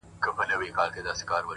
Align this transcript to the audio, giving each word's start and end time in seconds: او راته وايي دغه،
او 0.25 0.33
راته 0.37 0.55
وايي 0.59 1.01
دغه، 1.05 1.47